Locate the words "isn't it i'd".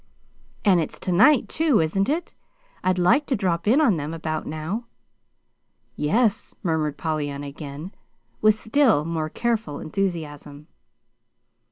1.79-2.97